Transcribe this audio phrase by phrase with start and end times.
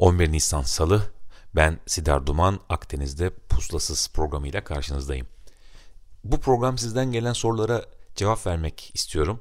[0.00, 1.02] 11 Nisan Salı,
[1.56, 5.26] ben Sidar Duman, Akdeniz'de Puslasız programıyla karşınızdayım.
[6.24, 7.84] Bu program sizden gelen sorulara
[8.16, 9.40] cevap vermek istiyorum.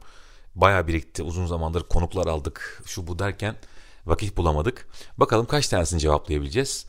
[0.56, 3.56] Baya birikti, uzun zamandır konuklar aldık, şu bu derken
[4.06, 4.88] vakit bulamadık.
[5.18, 6.86] Bakalım kaç tanesini cevaplayabileceğiz.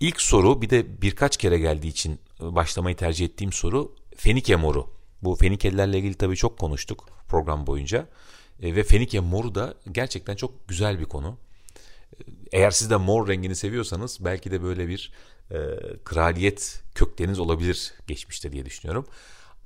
[0.00, 4.86] İlk soru bir de birkaç kere geldiği için başlamayı tercih ettiğim soru Fenike moru.
[5.22, 8.06] Bu Fenikelilerle ilgili tabii çok konuştuk program boyunca.
[8.62, 11.38] E, ve Fenike moru da gerçekten çok güzel bir konu.
[12.52, 15.12] Eğer siz de mor rengini seviyorsanız belki de böyle bir
[15.50, 15.56] e,
[16.04, 19.06] kraliyet kökleriniz olabilir geçmişte diye düşünüyorum.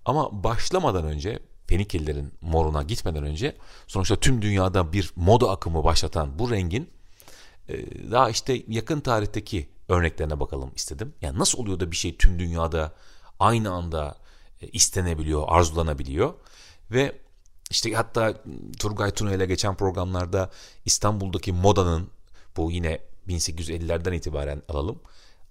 [0.05, 6.51] Ama başlamadan önce Fenikelilerin moruna gitmeden önce sonuçta tüm dünyada bir moda akımı başlatan bu
[6.51, 6.91] rengin
[7.69, 7.75] e,
[8.11, 11.15] daha işte yakın tarihteki örneklerine bakalım istedim.
[11.21, 12.93] Yani nasıl oluyor da bir şey tüm dünyada
[13.41, 14.17] aynı anda
[14.61, 16.35] e, istenebiliyor, arzulanabiliyor
[16.91, 17.13] ve
[17.71, 18.43] işte hatta
[18.79, 20.51] Turgay Tuna ile geçen programlarda
[20.85, 22.09] İstanbul'daki modanın
[22.57, 25.01] bu yine 1850'lerden itibaren alalım.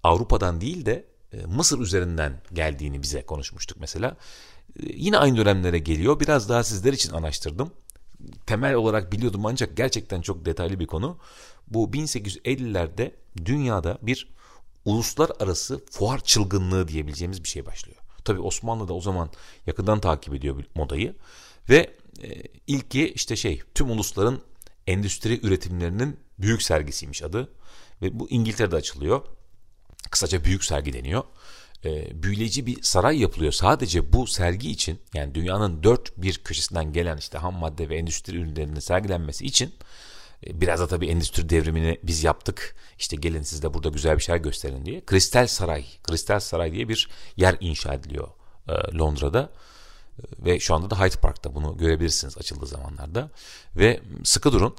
[0.02, 4.08] Avrupa'dan değil de e, Mısır üzerinden geldiğini bize konuşmuştuk mesela.
[4.08, 6.20] E, yine aynı dönemlere geliyor.
[6.20, 7.70] Biraz daha sizler için araştırdım.
[8.46, 11.18] Temel olarak biliyordum ancak gerçekten çok detaylı bir konu.
[11.68, 13.10] Bu 1850'lerde
[13.44, 14.34] dünyada bir
[14.84, 17.98] uluslararası fuar çılgınlığı diyebileceğimiz bir şey başlıyor.
[18.24, 19.30] Tabi Osmanlı da o zaman
[19.66, 21.14] yakından takip ediyor modayı
[21.70, 24.40] ve e, ilki işte şey tüm ulusların
[24.86, 27.52] endüstri üretimlerinin büyük sergisiymiş adı
[28.02, 29.22] ve bu İngiltere'de açılıyor.
[30.10, 31.24] Kısaca büyük sergi deniyor.
[31.84, 37.16] E, büyüleyici bir saray yapılıyor sadece bu sergi için yani dünyanın dört bir köşesinden gelen
[37.16, 39.74] işte ham madde ve endüstri ürünlerinin sergilenmesi için
[40.46, 42.76] e, Biraz da tabii endüstri devrimini biz yaptık.
[42.98, 45.04] İşte gelin siz de burada güzel bir şeyler gösterin diye.
[45.04, 48.28] Kristal Saray, Kristal Saray diye bir yer inşa ediliyor
[48.68, 49.50] e, Londra'da.
[50.18, 53.30] E, ve şu anda da Hyde Park'ta bunu görebilirsiniz açıldığı zamanlarda.
[53.76, 54.76] Ve sıkı durun.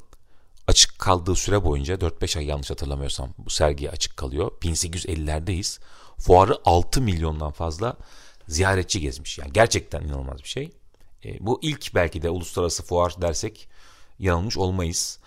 [0.68, 4.52] Açık kaldığı süre boyunca 4-5 ay yanlış hatırlamıyorsam bu sergi açık kalıyor.
[4.62, 5.80] 1850'lerdeyiz.
[6.18, 7.98] Fuarı 6 milyondan fazla
[8.48, 9.38] ziyaretçi gezmiş.
[9.38, 10.72] Yani gerçekten inanılmaz bir şey.
[11.26, 13.70] E, bu ilk belki de uluslararası fuar dersek
[14.20, 15.20] yanılmış olmayız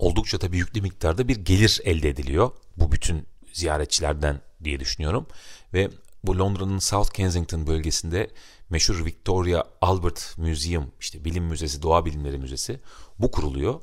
[0.00, 2.50] oldukça tabii yüklü miktarda bir gelir elde ediliyor.
[2.76, 5.26] Bu bütün ziyaretçilerden diye düşünüyorum.
[5.74, 5.90] Ve
[6.24, 8.30] bu Londra'nın South Kensington bölgesinde
[8.70, 12.80] meşhur Victoria Albert Museum, işte bilim müzesi, doğa bilimleri müzesi
[13.18, 13.80] bu kuruluyor.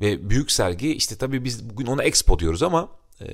[0.00, 2.88] Ve büyük sergi işte tabii biz bugün ona Expo diyoruz ama
[3.20, 3.26] e,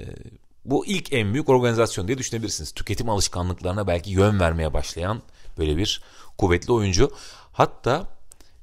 [0.65, 2.73] bu ilk en büyük organizasyon diye düşünebilirsiniz.
[2.73, 5.23] Tüketim alışkanlıklarına belki yön vermeye başlayan
[5.59, 6.03] böyle bir
[6.39, 7.13] kuvvetli oyuncu.
[7.53, 8.07] Hatta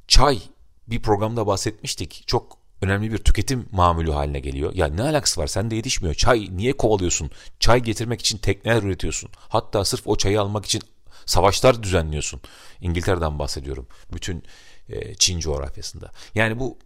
[0.07, 0.39] çay
[0.87, 2.23] bir programda bahsetmiştik.
[2.27, 4.73] Çok önemli bir tüketim mamülü haline geliyor.
[4.75, 5.47] Ya ne alakası var?
[5.47, 6.15] Sende yetişmiyor.
[6.15, 7.31] Çay niye kovalıyorsun?
[7.59, 9.29] Çay getirmek için tekneler üretiyorsun.
[9.35, 10.81] Hatta sırf o çayı almak için
[11.25, 12.41] savaşlar düzenliyorsun.
[12.81, 13.87] İngiltere'den bahsediyorum.
[14.13, 14.43] Bütün
[14.89, 16.11] e, Çin coğrafyasında.
[16.35, 16.77] Yani bu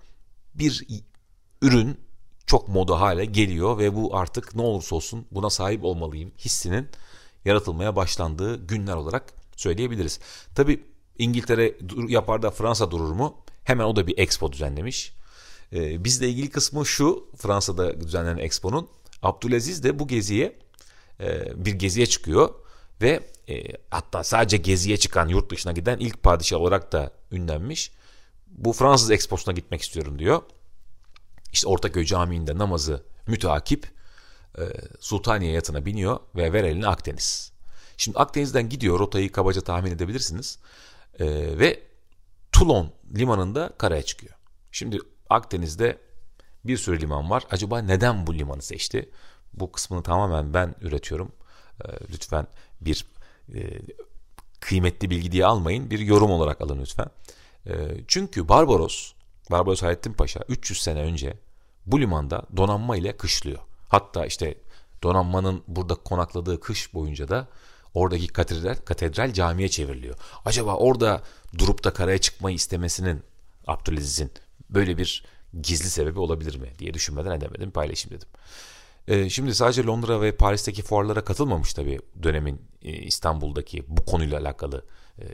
[0.55, 0.85] bir
[1.61, 1.97] ürün
[2.45, 6.89] çok moda hale geliyor ve bu artık ne olursa olsun buna sahip olmalıyım hissinin
[7.45, 10.19] yaratılmaya başlandığı günler olarak söyleyebiliriz.
[10.55, 10.83] Tabi
[11.17, 11.77] İngiltere
[12.07, 13.37] yapar da Fransa durur mu?
[13.63, 15.13] Hemen o da bir expo düzenlemiş.
[15.73, 18.89] E, bizle ilgili kısmı şu Fransa'da düzenlenen Expo'nun
[19.21, 20.59] Abdülaziz de bu geziye
[21.19, 22.49] e, bir geziye çıkıyor
[23.01, 27.91] ve e, hatta sadece geziye çıkan yurt dışına giden ilk padişah olarak da ünlenmiş.
[28.57, 30.41] Bu Fransız Expo'suna gitmek istiyorum diyor.
[31.53, 33.91] İşte Ortaköy Camii'nde namazı müteakip
[34.57, 34.63] e,
[34.99, 37.51] Sultaniye yatına biniyor ve ver eline Akdeniz.
[37.97, 40.59] Şimdi Akdeniz'den gidiyor rotayı kabaca tahmin edebilirsiniz.
[41.19, 41.25] E,
[41.59, 41.83] ve
[42.51, 44.33] Toulon limanında karaya çıkıyor.
[44.71, 44.99] Şimdi
[45.29, 45.97] Akdeniz'de
[46.65, 47.43] bir sürü liman var.
[47.51, 49.09] Acaba neden bu limanı seçti?
[49.53, 51.31] Bu kısmını tamamen ben üretiyorum.
[51.85, 52.47] Ee, lütfen
[52.81, 53.05] bir
[53.55, 53.81] e,
[54.59, 55.89] kıymetli bilgi diye almayın.
[55.89, 57.07] Bir yorum olarak alın lütfen.
[57.67, 57.73] Ee,
[58.07, 59.13] çünkü Barbaros,
[59.51, 61.37] Barbaros Hayrettin Paşa 300 sene önce
[61.85, 63.59] bu limanda donanma ile kışlıyor.
[63.89, 64.57] Hatta işte
[65.03, 67.47] donanmanın burada konakladığı kış boyunca da
[67.93, 70.15] oradaki katedral, katedral camiye çevriliyor.
[70.45, 71.21] Acaba orada
[71.57, 73.23] durup da karaya çıkmayı istemesinin
[73.67, 74.31] Abdülaziz'in
[74.69, 75.25] böyle bir
[75.61, 78.29] gizli sebebi olabilir mi diye düşünmeden edemedim paylaşayım dedim.
[79.07, 84.85] Ee, şimdi sadece Londra ve Paris'teki fuarlara katılmamış tabii dönemin e, İstanbul'daki bu konuyla alakalı
[85.19, 85.25] e,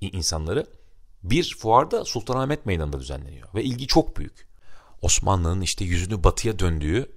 [0.00, 0.66] insanları.
[1.24, 4.46] Bir fuarda Sultanahmet Meydanı'nda düzenleniyor ve ilgi çok büyük.
[5.02, 7.12] Osmanlı'nın işte yüzünü batıya döndüğü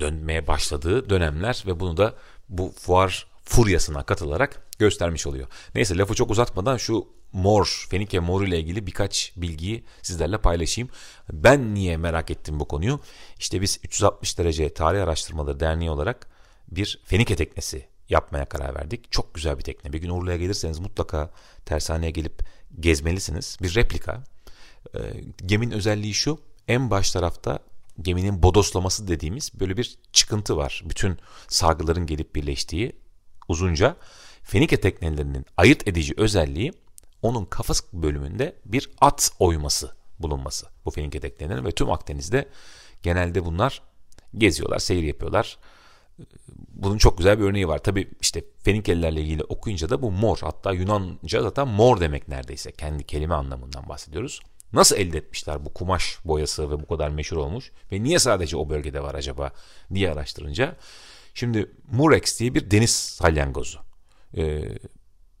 [0.00, 2.14] dönmeye başladığı dönemler ve bunu da
[2.48, 5.48] bu fuar furyasına katılarak göstermiş oluyor.
[5.74, 10.90] Neyse lafı çok uzatmadan şu mor, Fenike moru ile ilgili birkaç bilgiyi sizlerle paylaşayım.
[11.32, 13.00] Ben niye merak ettim bu konuyu?
[13.38, 16.26] İşte biz 360 derece tarih araştırmaları derneği olarak
[16.70, 19.12] bir Fenike teknesi yapmaya karar verdik.
[19.12, 19.92] Çok güzel bir tekne.
[19.92, 21.30] Bir gün Urla'ya gelirseniz mutlaka
[21.66, 22.42] tersaneye gelip
[22.80, 23.56] gezmelisiniz.
[23.62, 24.24] Bir replika.
[24.94, 25.00] E,
[25.46, 26.40] geminin özelliği şu.
[26.68, 27.58] En baş tarafta
[28.02, 30.82] geminin bodoslaması dediğimiz böyle bir çıkıntı var.
[30.84, 31.18] Bütün
[31.48, 32.96] sargıların gelip birleştiği
[33.48, 33.96] uzunca.
[34.42, 36.72] Fenike teknelerinin ayırt edici özelliği
[37.22, 42.48] onun kafas bölümünde bir at oyması bulunması bu Fenike teknelerinin ve tüm Akdeniz'de
[43.02, 43.82] genelde bunlar
[44.34, 45.58] geziyorlar, seyir yapıyorlar.
[46.68, 47.78] Bunun çok güzel bir örneği var.
[47.78, 50.38] Tabi işte Fenikelilerle ilgili okuyunca da bu mor.
[50.40, 52.72] Hatta Yunanca zaten mor demek neredeyse.
[52.72, 54.40] Kendi kelime anlamından bahsediyoruz.
[54.72, 57.72] Nasıl elde etmişler bu kumaş boyası ve bu kadar meşhur olmuş?
[57.92, 59.52] Ve niye sadece o bölgede var acaba
[59.94, 60.76] diye araştırınca.
[61.34, 63.78] Şimdi Murex diye bir deniz salyangozu.
[64.36, 64.62] Ee,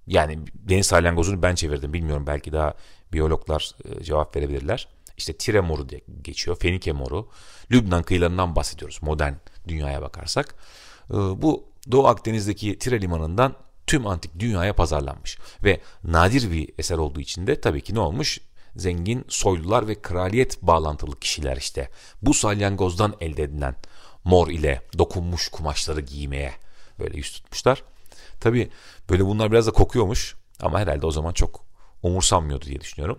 [0.06, 2.74] yani deniz salyangozunu ben çevirdim bilmiyorum belki daha
[3.12, 4.88] biyologlar e, cevap verebilirler.
[5.22, 7.28] İşte Tire moru diye geçiyor, Fenike moru.
[7.70, 9.32] Lübnan kıyılarından bahsediyoruz modern
[9.68, 10.54] dünyaya bakarsak.
[11.10, 13.54] Ee, bu Doğu Akdeniz'deki Tire limanından
[13.86, 15.38] tüm antik dünyaya pazarlanmış.
[15.64, 18.40] Ve nadir bir eser olduğu için de tabii ki ne olmuş?
[18.76, 21.88] Zengin soylular ve kraliyet bağlantılı kişiler işte
[22.22, 23.74] bu salyangozdan elde edilen
[24.24, 26.52] mor ile dokunmuş kumaşları giymeye
[26.98, 27.82] böyle yüz tutmuşlar.
[28.40, 28.70] Tabii
[29.10, 31.64] böyle bunlar biraz da kokuyormuş ama herhalde o zaman çok
[32.02, 33.18] umursanmıyordu diye düşünüyorum.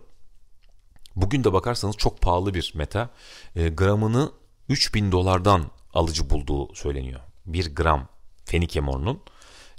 [1.16, 3.10] Bugün de bakarsanız çok pahalı bir meta.
[3.56, 4.32] E, gramını
[4.70, 5.64] 3000 dolardan
[5.94, 7.20] alıcı bulduğu söyleniyor.
[7.46, 8.08] 1 gram
[8.46, 9.22] fenike morunun.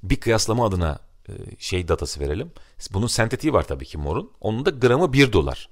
[0.03, 0.99] Bir kıyaslama adına
[1.29, 2.53] e, şey datası verelim.
[2.93, 4.31] Bunun sentetiği var tabii ki morun.
[4.41, 5.69] Onun da gramı 1 dolar.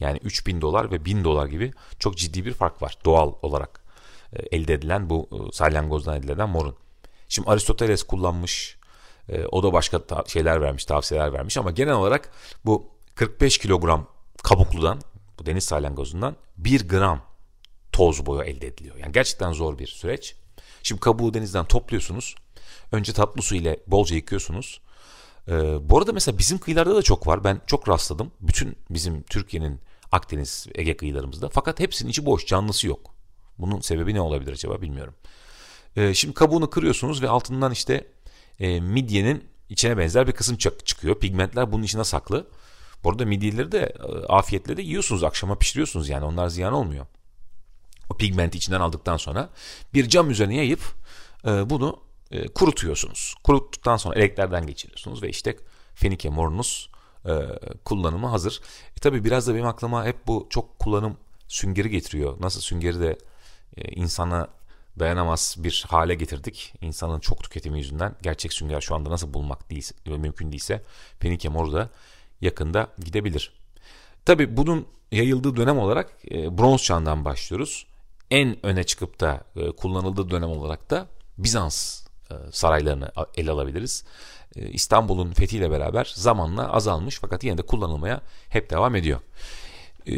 [0.00, 3.80] Yani 3000 dolar ve 1000 dolar gibi çok ciddi bir fark var doğal olarak
[4.32, 6.76] e, elde edilen bu e, salyangozdan elde edilen morun.
[7.28, 8.76] Şimdi Aristoteles kullanmış,
[9.52, 12.30] o da başka şeyler vermiş, tavsiyeler vermiş ama genel olarak
[12.64, 14.06] bu 45 kilogram
[14.42, 15.00] kabukludan,
[15.38, 17.22] bu deniz salyangozundan 1 gram
[17.92, 18.96] toz boya elde ediliyor.
[18.96, 20.36] Yani gerçekten zor bir süreç.
[20.82, 22.34] Şimdi kabuğu denizden topluyorsunuz.
[22.92, 24.80] Önce tatlı su ile bolca yıkıyorsunuz.
[25.48, 25.52] Ee,
[25.88, 27.44] bu arada mesela bizim kıyılarda da çok var.
[27.44, 28.32] Ben çok rastladım.
[28.40, 29.80] Bütün bizim Türkiye'nin
[30.12, 31.48] Akdeniz, Ege kıyılarımızda.
[31.48, 33.14] Fakat hepsinin içi boş, canlısı yok.
[33.58, 35.14] Bunun sebebi ne olabilir acaba bilmiyorum.
[35.96, 38.06] Ee, şimdi kabuğunu kırıyorsunuz ve altından işte
[38.60, 41.20] e, midyenin içine benzer bir kısım çıkıyor.
[41.20, 42.46] Pigmentler bunun içine saklı.
[43.04, 45.24] Bu arada midyeleri de e, afiyetle de yiyorsunuz.
[45.24, 47.06] Akşama pişiriyorsunuz yani onlar ziyan olmuyor.
[48.10, 49.50] O pigmenti içinden aldıktan sonra
[49.94, 50.80] bir cam üzerine yayıp
[51.46, 52.00] e, bunu
[52.30, 53.34] e, kurutuyorsunuz.
[53.44, 55.56] Kuruttuktan sonra eleklerden geçiriyorsunuz ve işte
[55.94, 56.90] fenike morunuz
[57.24, 57.32] e,
[57.84, 58.60] kullanımı hazır.
[58.96, 61.16] E, tabii biraz da benim aklıma hep bu çok kullanım
[61.48, 62.36] süngeri getiriyor.
[62.40, 63.18] Nasıl süngeri de
[63.76, 64.48] insana
[64.98, 66.74] dayanamaz bir hale getirdik.
[66.80, 70.82] İnsanın çok tüketimi yüzünden gerçek sünger şu anda nasıl bulmak değilse, mümkün değilse
[71.20, 71.90] Fenike moru da
[72.40, 73.52] yakında gidebilir.
[74.24, 77.86] Tabi bunun yayıldığı dönem olarak e, bronz çağından başlıyoruz.
[78.30, 81.06] En öne çıkıp da e, kullanıldığı dönem olarak da
[81.38, 84.04] Bizans e, saraylarını ele alabiliriz.
[84.56, 89.20] E, İstanbul'un fethiyle beraber zamanla azalmış fakat yine de kullanılmaya hep devam ediyor.
[90.08, 90.12] E,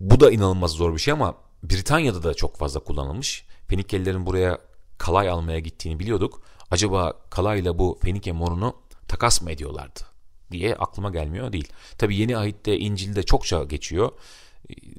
[0.00, 3.44] bu da inanılmaz zor bir şey ama Britanya'da da çok fazla kullanılmış.
[3.68, 4.58] Fenikelilerin buraya
[4.98, 6.42] kalay almaya gittiğini biliyorduk.
[6.70, 8.76] Acaba kalayla bu Fenike morunu
[9.08, 10.09] takas mı ediyorlardı
[10.50, 11.68] diye aklıma gelmiyor değil.
[11.98, 14.12] Tabi yeni ahitte İncil'de çokça geçiyor.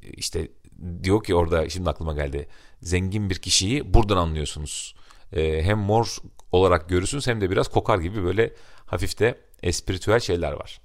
[0.04, 0.48] İşte
[1.04, 2.48] diyor ki orada şimdi aklıma geldi.
[2.82, 4.96] Zengin bir kişiyi buradan anlıyorsunuz.
[5.42, 6.18] Hem mor
[6.52, 8.54] olarak görürsünüz hem de biraz kokar gibi böyle
[8.86, 10.82] hafif de espiritüel şeyler var.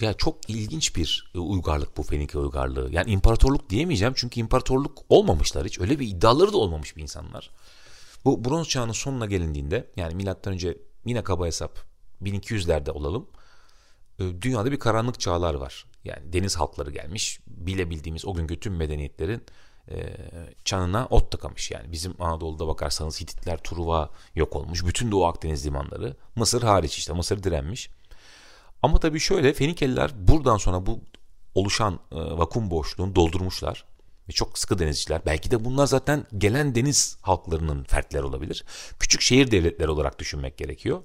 [0.00, 2.88] Ya çok ilginç bir uygarlık bu Fenike uygarlığı.
[2.92, 5.80] Yani imparatorluk diyemeyeceğim çünkü imparatorluk olmamışlar hiç.
[5.80, 7.50] Öyle bir iddiaları da olmamış bir insanlar.
[8.24, 11.89] Bu bronz çağının sonuna gelindiğinde yani milattan önce yine kaba hesap
[12.22, 13.28] 1200'lerde olalım.
[14.18, 15.84] E, dünyada bir karanlık çağlar var.
[16.04, 17.40] Yani deniz halkları gelmiş.
[17.46, 19.42] Bilebildiğimiz o günkü tüm medeniyetlerin
[19.90, 20.16] e,
[20.64, 21.70] çanına ot tıkamış.
[21.70, 24.86] Yani bizim Anadolu'da bakarsanız Hititler, Truva yok olmuş.
[24.86, 26.16] Bütün Doğu Akdeniz limanları.
[26.36, 27.12] Mısır hariç işte.
[27.12, 27.90] Mısır direnmiş.
[28.82, 31.00] Ama tabii şöyle Fenikeliler buradan sonra bu
[31.54, 33.84] oluşan e, vakum boşluğunu doldurmuşlar.
[34.28, 35.22] Ve çok sıkı denizciler.
[35.26, 38.64] Belki de bunlar zaten gelen deniz halklarının fertler olabilir.
[38.98, 41.02] Küçük şehir devletleri olarak düşünmek gerekiyor.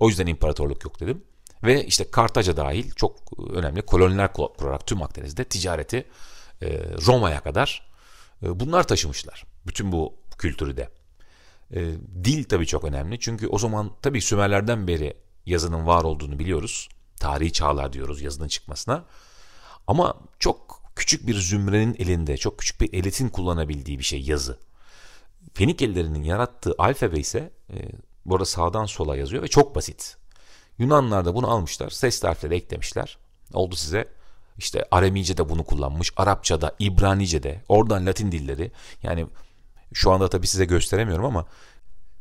[0.00, 1.24] O yüzden imparatorluk yok dedim.
[1.64, 3.16] Ve işte Kartaca dahil çok
[3.52, 6.06] önemli koloniler kurarak tüm Akdeniz'de ticareti
[6.62, 6.66] e,
[7.06, 7.90] Roma'ya kadar
[8.42, 9.44] e, bunlar taşımışlar.
[9.66, 10.90] Bütün bu kültürü de.
[11.74, 11.80] E,
[12.24, 13.20] dil tabii çok önemli.
[13.20, 16.88] Çünkü o zaman tabii Sümerlerden beri yazının var olduğunu biliyoruz.
[17.16, 19.04] Tarihi çağlar diyoruz yazının çıkmasına.
[19.86, 24.58] Ama çok küçük bir zümrenin elinde, çok küçük bir elitin kullanabildiği bir şey yazı.
[25.54, 27.52] Fenikelilerinin yarattığı alfabe ise
[28.26, 30.16] bu arada sağdan sola yazıyor ve çok basit.
[30.78, 31.90] Yunanlar da bunu almışlar.
[31.90, 33.18] Sesli harfleri eklemişler.
[33.52, 34.08] Oldu size
[34.58, 36.12] işte Aramice de bunu kullanmış.
[36.16, 38.72] Arapçada, İbranice de, oradan Latin dilleri.
[39.02, 39.26] Yani
[39.92, 41.46] şu anda tabii size gösteremiyorum ama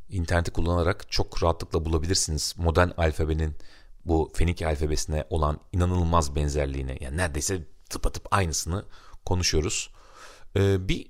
[0.09, 2.53] interneti kullanarak çok rahatlıkla bulabilirsiniz.
[2.57, 3.55] Modern alfabenin
[4.05, 6.97] bu Fenike alfabesine olan inanılmaz benzerliğini.
[7.01, 8.85] Yani neredeyse tıpatıp aynısını
[9.25, 9.89] konuşuyoruz.
[10.55, 11.07] Ee, bir,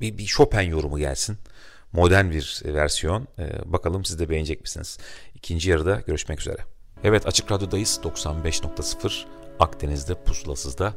[0.00, 1.38] bir, bir Chopin yorumu gelsin.
[1.92, 3.28] Modern bir versiyon.
[3.38, 4.98] Ee, bakalım siz de beğenecek misiniz?
[5.34, 6.58] İkinci yarıda görüşmek üzere.
[7.04, 9.24] Evet Açık Radyo'dayız 95.0
[9.60, 10.94] Akdeniz'de pusulasızda.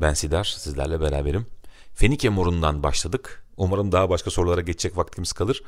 [0.00, 1.46] Ben Sidar sizlerle beraberim.
[1.94, 3.44] Fenike morundan başladık.
[3.56, 5.62] Umarım daha başka sorulara geçecek vaktimiz kalır.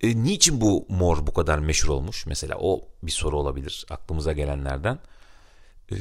[0.00, 2.26] E, niçin bu mor bu kadar meşhur olmuş?
[2.26, 4.98] Mesela o bir soru olabilir aklımıza gelenlerden.
[5.92, 5.94] E,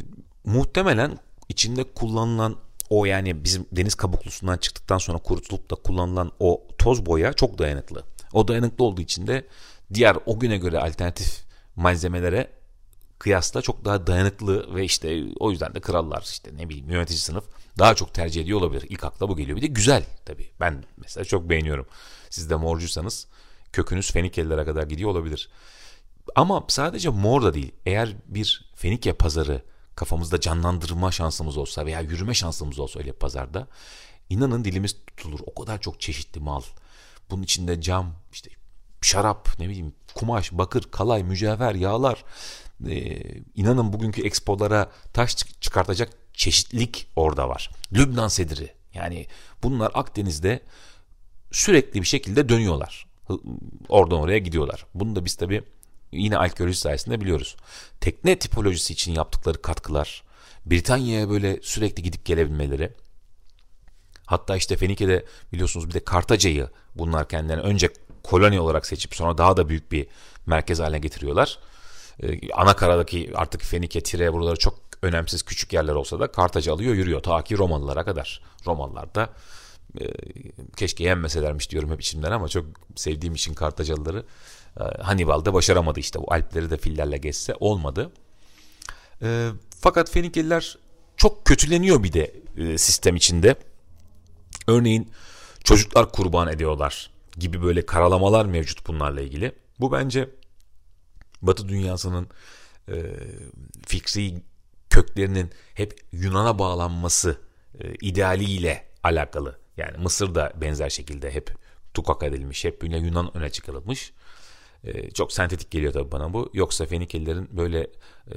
[0.45, 2.55] muhtemelen içinde kullanılan
[2.89, 8.03] o yani bizim deniz kabuklusundan çıktıktan sonra kurutulup da kullanılan o toz boya çok dayanıklı.
[8.33, 9.47] O dayanıklı olduğu için de
[9.93, 11.43] diğer o güne göre alternatif
[11.75, 12.51] malzemelere
[13.19, 17.43] kıyasla çok daha dayanıklı ve işte o yüzden de krallar işte ne bileyim yönetici sınıf
[17.79, 18.85] daha çok tercih ediyor olabilir.
[18.89, 19.57] İlk akla bu geliyor.
[19.57, 20.49] Bir de güzel tabii.
[20.59, 21.85] Ben mesela çok beğeniyorum.
[22.29, 23.27] Siz de morcuysanız
[23.73, 25.49] kökünüz Fenikelilere kadar gidiyor olabilir.
[26.35, 27.71] Ama sadece mor da değil.
[27.85, 29.61] Eğer bir Fenike pazarı
[29.95, 33.67] kafamızda canlandırma şansımız olsa veya yürüme şansımız olsa öyle pazarda
[34.29, 35.39] inanın dilimiz tutulur.
[35.45, 36.61] O kadar çok çeşitli mal.
[37.29, 38.49] Bunun içinde cam, işte
[39.01, 42.23] şarap, ne bileyim kumaş, bakır, kalay, mücevher, yağlar.
[42.89, 43.21] Ee,
[43.55, 47.69] inanın bugünkü expolara taş çıkartacak çeşitlilik orada var.
[47.93, 48.73] Lübnan sediri.
[48.93, 49.27] Yani
[49.63, 50.59] bunlar Akdeniz'de
[51.51, 53.07] sürekli bir şekilde dönüyorlar.
[53.89, 54.85] Oradan oraya gidiyorlar.
[54.93, 55.63] Bunu da biz tabii
[56.11, 57.55] yine arkeoloji sayesinde biliyoruz.
[58.01, 60.23] Tekne tipolojisi için yaptıkları katkılar,
[60.65, 62.93] Britanya'ya böyle sürekli gidip gelebilmeleri,
[64.25, 67.89] hatta işte Fenike'de biliyorsunuz bir de Kartaca'yı bunlar kendilerine önce
[68.23, 70.07] koloni olarak seçip sonra daha da büyük bir
[70.45, 71.59] merkez haline getiriyorlar.
[72.23, 76.93] Ee, ana karadaki artık Fenike, Tire buraları çok önemsiz küçük yerler olsa da Kartaca alıyor
[76.93, 78.41] yürüyor ta ki Romalılara kadar.
[78.65, 79.29] Romalılar da
[80.01, 80.05] e,
[80.77, 84.25] keşke yenmeselermiş diyorum hep içimden ama çok sevdiğim için Kartacalıları
[84.79, 88.11] e, Hannibal'da başaramadı işte bu Alpleri de fillerle geçse olmadı.
[89.21, 90.77] E, fakat Fenikeliler
[91.17, 93.55] çok kötüleniyor bir de e, sistem içinde.
[94.67, 95.11] Örneğin
[95.63, 99.51] çocuklar kurban ediyorlar gibi böyle karalamalar mevcut bunlarla ilgili.
[99.79, 100.29] Bu bence
[101.41, 102.27] Batı dünyasının
[102.89, 102.95] e,
[103.87, 104.43] fikri
[104.89, 107.37] köklerinin hep Yunan'a bağlanması
[107.79, 109.59] e, idealiyle alakalı.
[109.77, 111.55] Yani Mısır'da benzer şekilde hep
[111.93, 114.13] tukak edilmiş, hep Yunan öne çıkarılmış.
[114.85, 116.49] E, çok sentetik geliyor tabii bana bu.
[116.53, 117.79] Yoksa Fenikelilerin böyle
[118.27, 118.35] e,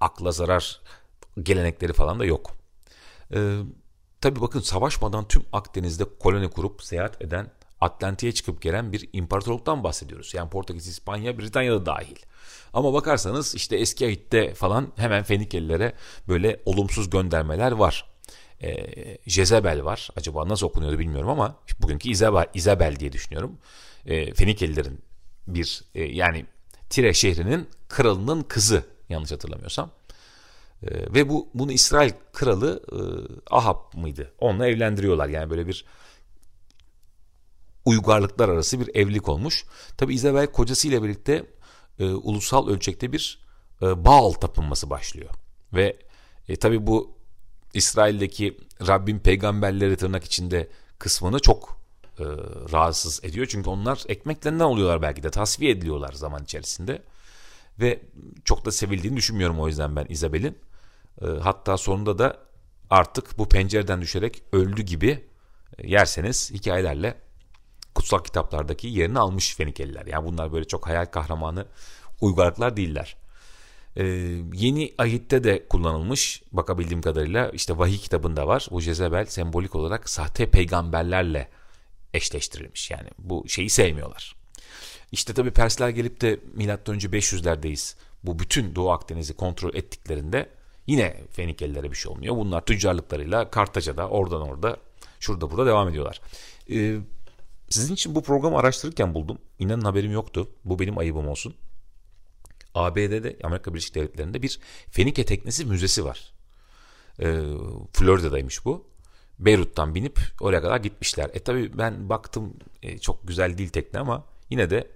[0.00, 0.80] akla zarar
[1.42, 2.56] gelenekleri falan da yok.
[3.34, 3.58] E,
[4.20, 7.50] tabii bakın savaşmadan tüm Akdeniz'de koloni kurup seyahat eden
[7.80, 10.34] Atlantik'e çıkıp gelen bir imparatorluktan bahsediyoruz.
[10.34, 12.16] Yani Portekiz, İspanya, Britanya da dahil.
[12.72, 15.92] Ama bakarsanız işte eski ahitte falan hemen Fenikelilere
[16.28, 18.08] böyle olumsuz göndermeler var.
[18.62, 18.86] E,
[19.26, 20.08] Jezebel var.
[20.16, 23.58] Acaba nasıl okunuyordu bilmiyorum ama bugünkü Isabel, Isabel diye düşünüyorum.
[24.06, 25.05] E, Fenikelilerin
[25.46, 26.46] bir e, yani
[26.90, 29.90] Tire şehrinin kralının kızı yanlış hatırlamıyorsam.
[30.82, 32.98] E, ve bu bunu İsrail kralı e,
[33.50, 34.32] Ahab mıydı?
[34.38, 35.28] Onunla evlendiriyorlar.
[35.28, 35.84] Yani böyle bir
[37.84, 39.64] uygarlıklar arası bir evlilik olmuş.
[39.96, 41.46] Tabi Isabel kocasıyla birlikte
[41.98, 43.46] e, ulusal ölçekte bir
[43.82, 45.30] e, Baal tapınması başlıyor.
[45.72, 45.96] Ve
[46.48, 47.16] e, tabi bu
[47.74, 51.80] İsrail'deki Rabbin peygamberleri tırnak içinde kısmını çok
[52.18, 52.24] e,
[52.72, 53.46] rahatsız ediyor.
[53.46, 57.02] Çünkü onlar ekmeklerinden oluyorlar belki de tasfiye ediliyorlar zaman içerisinde.
[57.80, 58.00] Ve
[58.44, 60.58] çok da sevildiğini düşünmüyorum o yüzden ben Isabel'in.
[61.22, 62.38] E, hatta sonunda da
[62.90, 65.24] artık bu pencereden düşerek öldü gibi
[65.78, 67.14] e, yerseniz hikayelerle
[67.94, 70.06] kutsal kitaplardaki yerini almış Fenikeliler.
[70.06, 71.66] Yani bunlar böyle çok hayal kahramanı
[72.20, 73.16] uygarlıklar değiller.
[73.96, 74.04] Ee,
[74.52, 78.66] yeni ahitte de kullanılmış bakabildiğim kadarıyla işte vahiy kitabında var.
[78.70, 81.48] Bu Jezebel sembolik olarak sahte peygamberlerle
[82.16, 82.90] eşleştirilmiş.
[82.90, 84.36] Yani bu şeyi sevmiyorlar.
[85.12, 87.96] İşte tabi Persler gelip de milattan önce 500'lerdeyiz.
[88.22, 90.48] Bu bütün Doğu Akdeniz'i kontrol ettiklerinde
[90.86, 92.36] yine Fenikelilere bir şey olmuyor.
[92.36, 94.76] Bunlar tüccarlıklarıyla Kartaca'da oradan orada
[95.20, 96.20] şurada burada devam ediyorlar.
[96.70, 96.96] Ee,
[97.68, 99.38] sizin için bu programı araştırırken buldum.
[99.58, 100.48] İnanın haberim yoktu.
[100.64, 101.54] Bu benim ayıbım olsun.
[102.74, 106.32] ABD'de Amerika Birleşik Devletleri'nde bir Fenike Teknesi Müzesi var.
[107.20, 107.42] Ee,
[107.92, 108.86] Florida'daymış bu.
[109.38, 111.30] Beyrut'tan binip oraya kadar gitmişler.
[111.34, 114.88] E tabi ben baktım e, çok güzel değil tekne ama yine de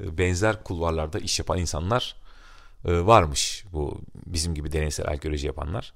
[0.00, 2.16] e, benzer kulvarlarda iş yapan insanlar
[2.84, 3.64] e, varmış.
[3.72, 5.92] Bu bizim gibi deneysel arkeoloji yapanlar.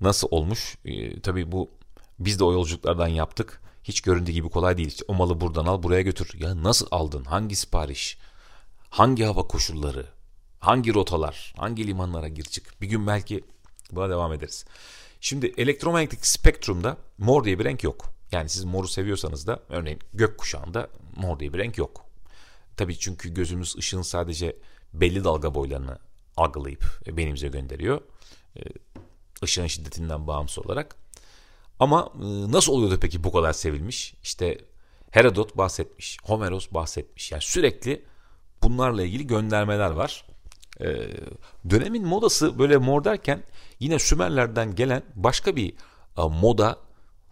[0.00, 0.76] Nasıl olmuş?
[0.84, 1.70] E, tabi bu
[2.18, 3.60] biz de o yolculuklardan yaptık.
[3.84, 4.88] hiç göründüğü gibi kolay değil.
[4.88, 6.30] İşte o malı buradan al buraya götür.
[6.38, 7.24] Ya nasıl aldın?
[7.24, 8.18] Hangi sipariş?
[8.90, 10.06] Hangi hava koşulları?
[10.60, 11.54] Hangi rotalar?
[11.56, 12.80] Hangi limanlara gir çık?
[12.80, 13.44] Bir gün belki
[13.92, 14.64] buna devam ederiz.
[15.24, 18.04] Şimdi elektromanyetik spektrumda mor diye bir renk yok.
[18.32, 22.06] Yani siz moru seviyorsanız da örneğin gökkuşağında mor diye bir renk yok.
[22.76, 24.56] Tabii çünkü gözümüz ışığın sadece
[24.92, 25.98] belli dalga boylarını
[26.36, 28.00] algılayıp beynimize gönderiyor.
[29.42, 30.96] Işığın şiddetinden bağımsız olarak.
[31.80, 34.14] Ama e, nasıl oluyordu peki bu kadar sevilmiş?
[34.22, 34.58] İşte
[35.10, 37.32] Herodot bahsetmiş, Homeros bahsetmiş.
[37.32, 38.04] Yani sürekli
[38.62, 40.24] bunlarla ilgili göndermeler var.
[40.80, 41.10] Ee,
[41.70, 43.42] dönemin modası böyle mor derken
[43.80, 45.70] yine Sümerlerden gelen başka bir
[46.18, 46.78] e, moda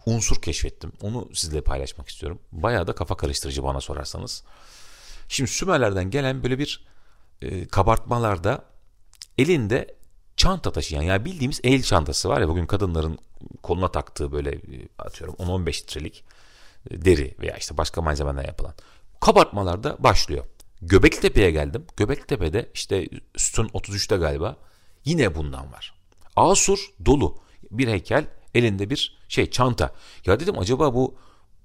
[0.05, 0.91] unsur keşfettim.
[1.01, 2.39] Onu sizle paylaşmak istiyorum.
[2.51, 4.43] Bayağı da kafa karıştırıcı bana sorarsanız.
[5.27, 6.85] Şimdi Sümerlerden gelen böyle bir
[7.41, 8.65] e, kabartmalarda
[9.37, 9.95] elinde
[10.37, 13.19] çanta taşıyan yani bildiğimiz el çantası var ya bugün kadınların
[13.63, 16.23] koluna taktığı böyle e, atıyorum 10-15 litrelik
[16.89, 18.73] e, deri veya işte başka malzemeden yapılan
[19.21, 20.45] kabartmalarda başlıyor.
[20.87, 21.85] Göbeklitepe'ye geldim.
[21.97, 24.57] Göbeklitepe'de işte sütun 33'te galiba
[25.05, 25.93] yine bundan var.
[26.35, 27.37] Asur dolu
[27.71, 28.25] bir heykel
[28.55, 29.93] elinde bir şey çanta.
[30.25, 31.15] Ya dedim acaba bu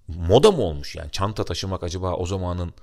[0.08, 2.74] moda mı olmuş yani çanta taşımak acaba o zamanın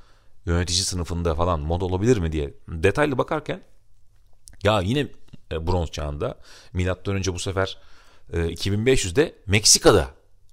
[0.45, 3.61] yönetici sınıfında falan moda olabilir mi diye detaylı bakarken
[4.63, 5.07] ya yine
[5.51, 6.37] e, bronz çağında
[6.73, 7.77] milattan önce bu sefer
[8.33, 10.07] 2500'de e, Meksika'da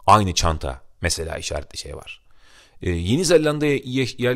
[0.07, 2.22] aynı çanta mesela işaretli şey var.
[2.83, 3.79] E, Yeni Zelanda'ya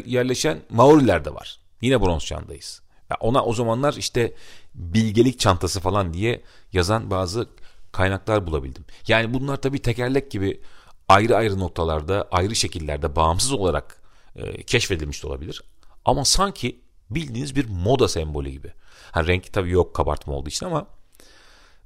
[0.07, 1.61] yerleşen Maoriler de var.
[1.81, 2.83] Yine bronz çağındayız.
[3.21, 4.35] Ona o zamanlar işte
[4.75, 7.49] bilgelik çantası falan diye yazan bazı
[7.93, 8.85] kaynaklar bulabildim.
[9.09, 10.61] Yani bunlar tabii tekerlek gibi
[11.09, 14.03] ayrı ayrı noktalarda, ayrı şekillerde bağımsız olarak
[14.37, 15.63] e, keşfedilmiş de olabilir.
[16.05, 18.73] Ama sanki bildiğiniz bir moda sembolü gibi.
[19.13, 20.87] Ha, renk tabii yok kabartma olduğu için ama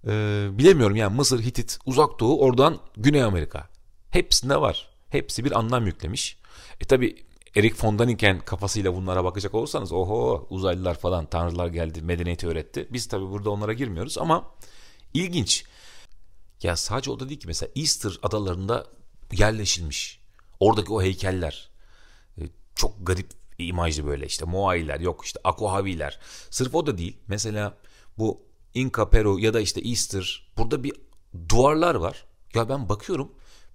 [0.07, 0.11] e,
[0.53, 3.69] bilemiyorum yani Mısır, Hitit, Uzak Doğu oradan Güney Amerika.
[4.11, 4.89] Hepsinde var.
[5.09, 6.40] Hepsi bir anlam yüklemiş.
[6.81, 7.25] E tabi
[7.57, 12.89] Erik von Daniken kafasıyla bunlara bakacak olursanız oho uzaylılar falan tanrılar geldi medeniyeti öğretti.
[12.93, 14.55] Biz tabi burada onlara girmiyoruz ama
[15.15, 15.65] ilginç.
[16.63, 18.87] Ya sadece o da değil ki mesela Easter adalarında
[19.33, 20.21] yerleşilmiş.
[20.61, 21.71] Oradaki o heykeller
[22.39, 22.43] e,
[22.75, 26.21] çok garip imajlı böyle işte Moai'ler yok işte Akohaviler.
[26.51, 27.19] Sırf o da değil.
[27.27, 27.77] Mesela
[28.19, 28.43] bu
[28.75, 30.93] Inca Peru ya da işte Easter burada bir
[31.49, 32.25] duvarlar var.
[32.55, 33.33] Ya ben bakıyorum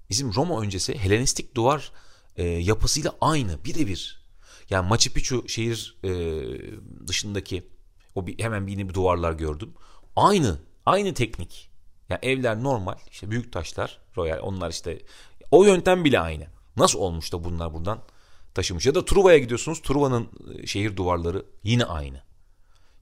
[0.10, 1.92] bizim Roma öncesi Helenistik duvar
[2.38, 4.26] e, yapısıyla aynı birebir.
[4.70, 6.10] Yani Machu Picchu şehir e,
[7.08, 7.68] dışındaki
[8.16, 9.74] o bir, hemen yine bir duvarlar gördüm.
[10.16, 11.70] Aynı, aynı teknik.
[12.10, 15.02] Yani evler normal, işte büyük taşlar, royal onlar işte
[15.52, 16.48] o yöntem bile aynı.
[16.78, 18.00] Nasıl olmuş da bunlar buradan
[18.54, 18.86] taşımış?
[18.86, 22.22] Ya da Truva'ya gidiyorsunuz, Truva'nın e, şehir duvarları yine aynı.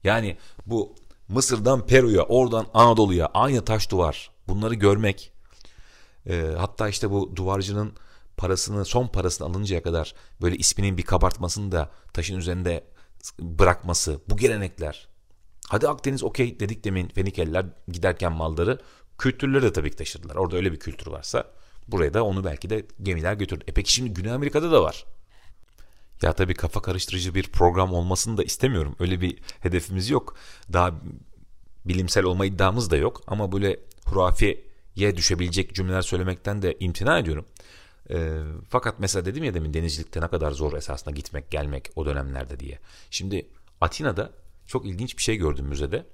[0.04, 0.94] Yani bu
[1.28, 4.30] Mısır'dan Peru'ya, oradan Anadolu'ya aynı taş duvar.
[4.48, 5.32] Bunları görmek.
[6.26, 7.92] E, hatta işte bu duvarcının
[8.36, 12.84] parasını son parasını alıncaya kadar böyle isminin bir kabartmasını da taşın üzerinde
[13.40, 15.08] bırakması bu gelenekler.
[15.68, 18.78] Hadi Akdeniz okey dedik demin Fenikeliler giderken malları
[19.18, 20.36] kültürleri de tabii ki taşıdılar.
[20.36, 21.50] Orada öyle bir kültür varsa
[21.88, 23.64] buraya da onu belki de gemiler götürdü.
[23.68, 25.04] E peki şimdi Güney Amerika'da da var.
[26.22, 28.96] Ya tabii kafa karıştırıcı bir program olmasını da istemiyorum.
[28.98, 30.36] Öyle bir hedefimiz yok.
[30.72, 31.00] Daha
[31.84, 33.22] bilimsel olma iddiamız da yok.
[33.26, 34.64] Ama böyle hurafiye
[34.96, 37.46] düşebilecek cümleler söylemekten de imtina ediyorum.
[38.10, 38.38] E,
[38.68, 42.78] fakat mesela dedim ya demin denizcilikte ne kadar zor esasında gitmek gelmek o dönemlerde diye.
[43.10, 43.48] Şimdi
[43.80, 44.30] Atina'da
[44.66, 46.06] çok ilginç bir şey gördüm müzede.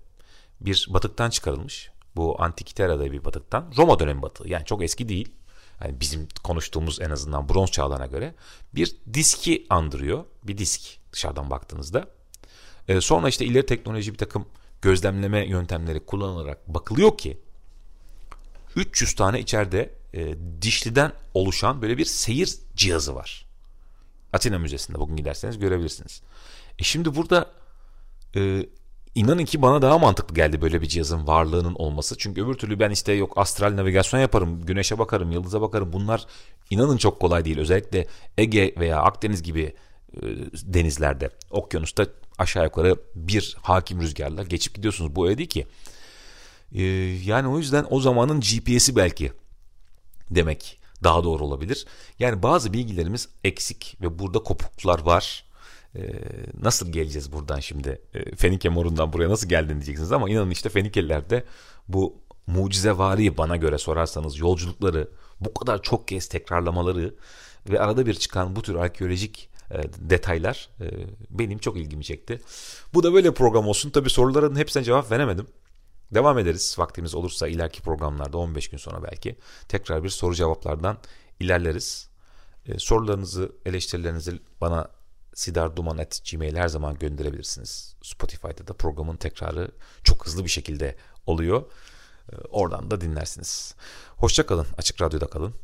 [0.61, 1.91] Bir batıktan çıkarılmış.
[2.17, 3.73] Bu Antikitera'da bir batıktan.
[3.77, 4.49] Roma dönemi batığı.
[4.49, 5.29] Yani çok eski değil.
[5.85, 8.35] Yani bizim konuştuğumuz en azından bronz çağlarına göre
[8.75, 10.25] bir diski andırıyor.
[10.45, 12.09] Bir disk dışarıdan baktığınızda.
[12.89, 14.47] Ee, sonra işte ileri teknoloji bir takım
[14.83, 17.41] gözlemleme yöntemleri kullanılarak bakılıyor ki
[18.77, 23.47] 300 tane içeride e, dişliden oluşan böyle bir seyir cihazı var.
[24.33, 26.23] Atina Müzesi'nde bugün giderseniz görebilirsiniz.
[26.79, 27.51] E şimdi burada
[28.37, 28.67] e,
[29.15, 32.19] inanın ki bana daha mantıklı geldi böyle bir cihazın varlığının olması.
[32.19, 35.93] Çünkü öbür türlü ben işte yok astral navigasyon yaparım, güneşe bakarım, yıldıza bakarım.
[35.93, 36.27] Bunlar
[36.71, 37.59] inanın çok kolay değil.
[37.59, 38.07] Özellikle
[38.39, 39.75] Ege veya Akdeniz gibi
[40.15, 40.23] e,
[40.55, 42.07] denizlerde, okyanusta
[42.39, 45.17] aşağı yukarı bir hakim rüzgarla geçip gidiyorsunuz.
[45.17, 45.67] Bu öyle değil ki.
[46.75, 46.83] E,
[47.25, 49.33] yani o yüzden o zamanın GPS'i belki
[50.31, 51.87] demek daha doğru olabilir.
[52.19, 55.45] Yani bazı bilgilerimiz eksik ve burada kopukluklar var.
[55.97, 56.01] Ee,
[56.63, 58.03] nasıl geleceğiz buradan şimdi?
[58.15, 61.45] Ee, Fenike morundan buraya nasıl geldin diyeceksiniz ama inanın işte Fenikelilerde
[61.89, 62.15] bu
[62.47, 65.09] mucizevari bana göre sorarsanız yolculukları
[65.41, 67.15] bu kadar çok kez tekrarlamaları
[67.71, 70.87] ve arada bir çıkan bu tür arkeolojik e, detaylar e,
[71.31, 72.41] benim çok ilgimi çekti.
[72.95, 73.91] Bu da böyle program olsun.
[73.91, 75.47] Tabi soruların hepsine cevap veremedim.
[76.15, 79.37] Devam ederiz vaktimiz olursa ileriki programlarda 15 gün sonra belki
[79.69, 80.99] tekrar bir soru cevaplardan
[81.41, 82.09] ilerleriz.
[82.67, 84.89] E, sorularınızı, eleştirilerinizi bana
[85.35, 87.97] sidarduman.gmail her zaman gönderebilirsiniz.
[88.03, 89.71] Spotify'da da programın tekrarı
[90.05, 90.97] çok hızlı bir şekilde
[91.27, 91.63] oluyor.
[92.33, 93.75] E, oradan da dinlersiniz.
[94.17, 94.67] Hoşçakalın.
[94.79, 95.55] Açık Radyo'da kalın.